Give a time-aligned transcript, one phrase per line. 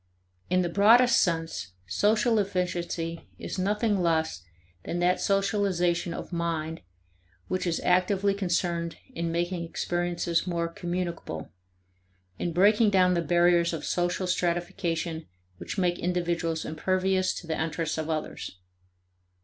[0.49, 4.41] In the broadest sense, social efficiency is nothing less
[4.83, 6.81] than that socialization of mind
[7.47, 11.51] which is actively concerned in making experiences more communicable;
[12.39, 15.27] in breaking down the barriers of social stratification
[15.57, 18.57] which make individuals impervious to the interests of others.